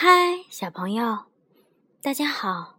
[0.00, 1.24] 嗨，小朋友，
[2.00, 2.78] 大家好！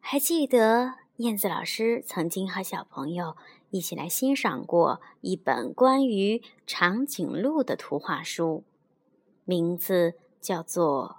[0.00, 3.36] 还记得燕子老师曾经和小朋友
[3.68, 8.64] 一起来欣赏过一本关于长颈鹿的图画书，
[9.44, 11.18] 名字叫做……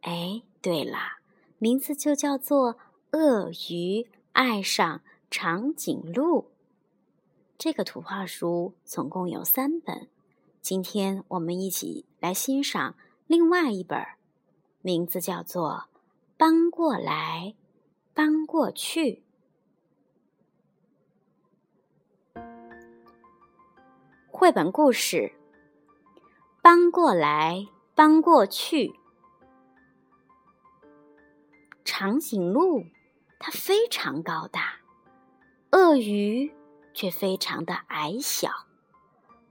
[0.00, 1.18] 哎，对了，
[1.58, 2.72] 名字就叫做
[3.10, 6.40] 《鳄鱼爱上长颈鹿》。
[7.58, 10.08] 这个图画书总共有三本，
[10.62, 12.94] 今天我们一起来欣赏。
[13.26, 14.06] 另外一本，
[14.82, 15.70] 名字叫做
[16.36, 17.54] 《搬过来，
[18.14, 19.24] 搬过去》。
[24.30, 25.16] 绘本故事
[26.62, 28.88] 《搬过来，搬过去》。
[31.84, 32.84] 长颈鹿
[33.40, 34.76] 它非常高大，
[35.72, 36.54] 鳄鱼
[36.94, 38.50] 却非常的矮小，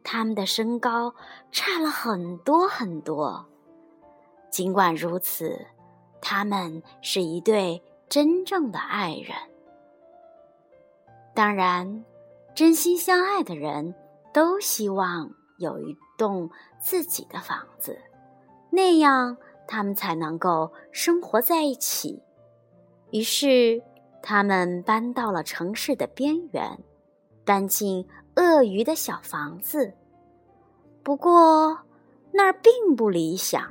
[0.02, 1.14] 它们的身高
[1.52, 3.50] 差了很多很多。
[4.56, 5.68] 尽管如此，
[6.22, 9.36] 他们是一对真正的爱人。
[11.34, 12.06] 当然，
[12.56, 13.94] 真心相爱的人
[14.34, 16.50] 都希望有一栋
[16.80, 18.00] 自己的房子，
[18.70, 19.36] 那样
[19.68, 22.24] 他们才能够生活在一起。
[23.12, 23.84] 于是，
[24.22, 26.80] 他们搬到了城市的边缘，
[27.44, 29.94] 搬进鳄鱼的小房子。
[31.04, 31.78] 不过，
[32.32, 33.70] 那儿并不理想。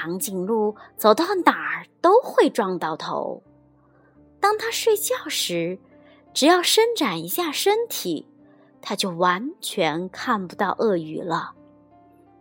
[0.00, 3.42] 长颈鹿走到哪儿都会撞到头。
[4.40, 5.78] 当它睡觉时，
[6.32, 8.26] 只要伸展一下身体，
[8.80, 11.52] 它就完全看不到鳄鱼了。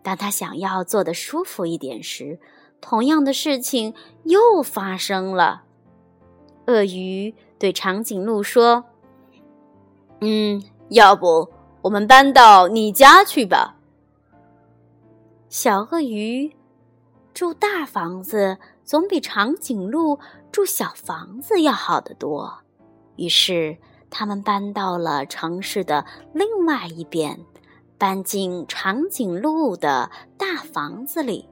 [0.01, 2.39] 当它想要坐得舒服一点时，
[2.79, 3.93] 同样的事情
[4.23, 5.63] 又发生了。
[6.67, 8.85] 鳄鱼对长颈鹿说
[10.21, 11.45] ：“嗯，要不
[11.81, 13.75] 我们搬到你家去吧。”
[15.49, 16.55] 小鳄鱼。
[17.39, 20.19] 住大房子总比长颈鹿
[20.51, 22.53] 住小房子要好得多。
[23.15, 23.77] 于是，
[24.09, 27.39] 他们搬到了城市的另外一边，
[27.97, 31.47] 搬进长颈鹿的大房子里。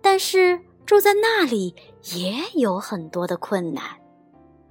[0.00, 1.76] 但是，住在那里
[2.16, 3.84] 也有很多的困难，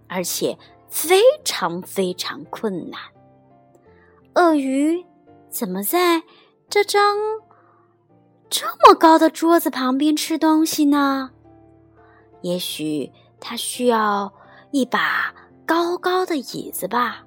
[0.09, 0.57] 而且
[0.89, 2.99] 非常非常困难。
[4.33, 5.05] 鳄鱼
[5.49, 6.21] 怎么在
[6.69, 7.01] 这张？
[8.51, 11.31] 这么高的桌子旁边吃东西呢？
[12.41, 14.31] 也许他需要
[14.71, 15.33] 一把
[15.65, 17.25] 高高的椅子吧。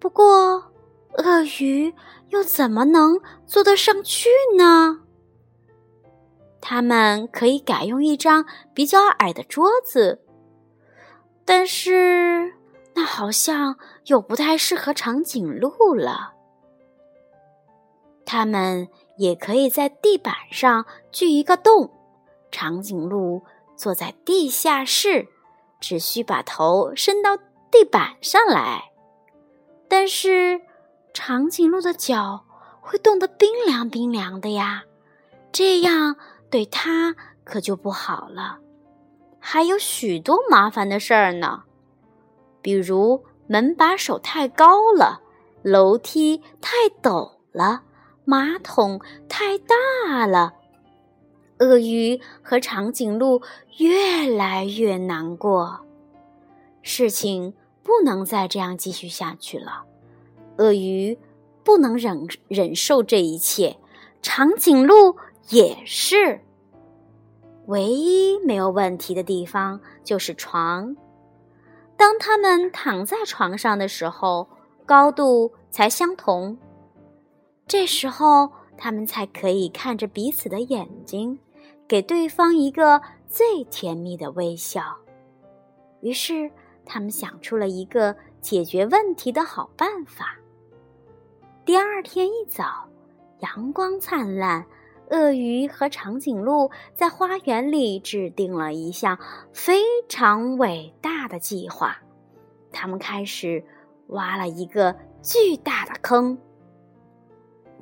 [0.00, 0.72] 不过，
[1.18, 1.94] 鳄鱼
[2.30, 5.00] 又怎么能坐得上去呢？
[6.62, 10.22] 他们可以改用一张比较矮的桌子，
[11.44, 12.54] 但是
[12.94, 13.76] 那好像
[14.06, 16.32] 又不太适合长颈鹿了。
[18.24, 18.88] 他们。
[19.16, 21.90] 也可以在地板上锯一个洞，
[22.50, 23.42] 长颈鹿
[23.76, 25.28] 坐在地下室，
[25.80, 27.36] 只需把头伸到
[27.70, 28.90] 地板上来。
[29.88, 30.60] 但是
[31.12, 32.44] 长颈鹿的脚
[32.80, 34.84] 会冻得冰凉冰凉的呀，
[35.52, 36.16] 这样
[36.50, 38.58] 对它可就不好了。
[39.38, 41.64] 还有许多麻烦的事儿呢，
[42.62, 45.20] 比如门把手太高了，
[45.62, 47.82] 楼梯太陡了。
[48.24, 50.54] 马桶太大了，
[51.58, 53.42] 鳄鱼和长颈鹿
[53.78, 55.80] 越来越难过。
[56.82, 59.84] 事情不能再这样继续下去了。
[60.58, 61.18] 鳄鱼
[61.64, 63.76] 不能忍忍受这一切，
[64.20, 65.16] 长颈鹿
[65.48, 66.40] 也是。
[67.66, 70.96] 唯一没有问题的地方就是床。
[71.96, 74.48] 当他们躺在床上的时候，
[74.84, 76.58] 高度才相同。
[77.66, 81.38] 这时候，他们才可以看着彼此的眼睛，
[81.88, 84.96] 给对方一个最甜蜜的微笑。
[86.00, 86.50] 于是，
[86.84, 90.36] 他们想出了一个解决问题的好办法。
[91.64, 92.88] 第二天一早，
[93.38, 94.66] 阳光灿烂，
[95.10, 99.18] 鳄鱼和长颈鹿在花园里制定了一项
[99.52, 101.96] 非常伟大的计划。
[102.72, 103.64] 他们开始
[104.08, 106.36] 挖了一个巨大的坑。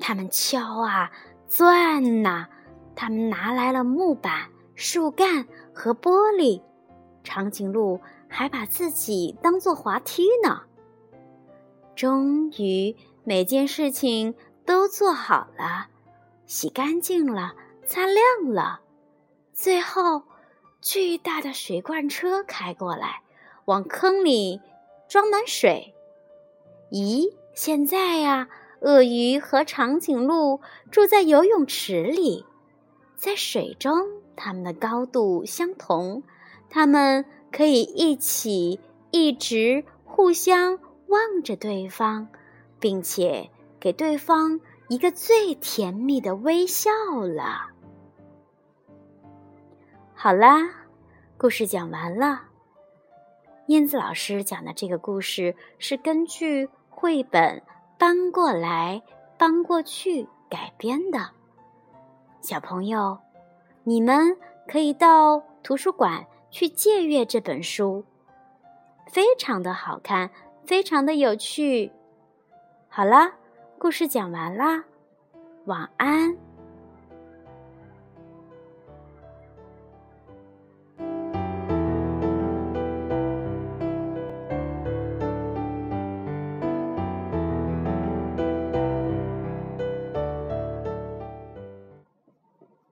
[0.01, 1.13] 他们敲啊，
[1.47, 2.49] 钻呐，
[2.97, 6.63] 他们拿来了木板、树干和玻璃。
[7.23, 10.63] 长颈鹿还把自己当做滑梯呢。
[11.95, 15.89] 终于，每件事情都做好了，
[16.47, 17.55] 洗干净了，
[17.85, 18.81] 擦亮了。
[19.53, 20.23] 最后，
[20.81, 23.23] 巨大的水罐车开过来，
[23.67, 24.61] 往坑里
[25.09, 25.95] 装满水。
[26.91, 28.49] 咦，现在呀。
[28.81, 30.61] 鳄鱼和长颈鹿
[30.91, 32.47] 住在游泳池里，
[33.17, 36.23] 在水中，它们的高度相同，
[36.71, 38.81] 它们可以一起
[39.11, 40.79] 一直互相
[41.09, 42.29] 望着对方，
[42.79, 46.91] 并且给对方一个最甜蜜的微笑
[47.21, 47.69] 了。
[50.15, 50.87] 好啦，
[51.37, 52.45] 故事讲完了。
[53.67, 57.59] 燕子老师讲的这个故事是根据绘本
[58.01, 59.03] 《搬过来
[59.37, 61.19] 搬过去》改编的。
[62.41, 63.19] 小朋友，
[63.85, 64.35] 你们
[64.67, 68.03] 可以到图书馆去借阅这本书，
[69.07, 70.31] 非常的好看，
[70.65, 71.93] 非常的有趣。
[72.89, 73.35] 好啦，
[73.79, 74.83] 故事讲完啦，
[75.67, 76.35] 晚安。